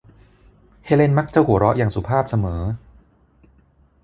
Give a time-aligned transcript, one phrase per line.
[0.85, 2.61] เฮเลนมักจะหัวเราะอย่างสุภาพเสมอ